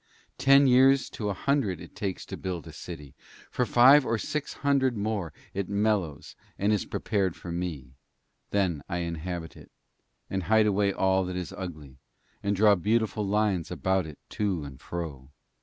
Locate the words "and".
6.57-6.73, 10.27-10.41, 12.41-12.55, 14.63-14.81